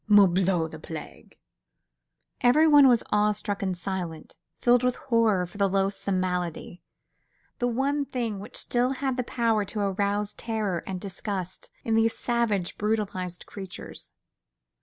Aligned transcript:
"Morbleu! 0.09 0.67
the 0.67 0.79
plague!" 0.79 1.37
Everyone 2.41 2.87
was 2.87 3.03
awe 3.11 3.33
struck 3.33 3.61
and 3.61 3.77
silent, 3.77 4.35
filled 4.59 4.81
with 4.81 4.95
horror 4.95 5.45
for 5.45 5.59
the 5.59 5.69
loathsome 5.69 6.19
malady, 6.19 6.81
the 7.59 7.67
one 7.67 8.03
thing 8.05 8.39
which 8.39 8.57
still 8.57 8.93
had 8.93 9.15
the 9.15 9.23
power 9.23 9.63
to 9.65 9.79
arouse 9.79 10.33
terror 10.33 10.81
and 10.87 10.99
disgust 10.99 11.69
in 11.83 11.93
these 11.93 12.17
savage, 12.17 12.79
brutalised 12.79 13.45
creatures. 13.45 14.11